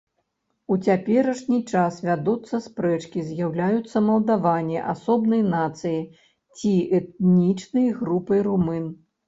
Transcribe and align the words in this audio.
У 0.75 0.77
цяперашні 0.85 1.59
час 1.73 1.99
вядуцца 2.07 2.61
спрэчкі, 2.67 3.25
з'яўляюцца 3.29 3.97
малдаване 4.09 4.79
асобнай 4.95 5.47
нацыяй 5.53 6.03
ці 6.57 6.75
этнічнай 7.01 7.87
групай 8.03 8.39
румын. 8.53 8.93